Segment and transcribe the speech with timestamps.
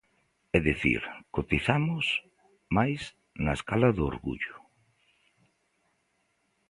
[0.57, 1.01] É dicir,
[1.35, 2.05] cotizamos
[2.77, 3.01] máis
[3.43, 4.55] na escala do orgullo.